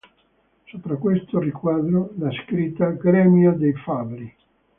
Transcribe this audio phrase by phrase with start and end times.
[0.65, 4.35] Sopra questo riquadro, la scritta "Gremio dei Fabbri".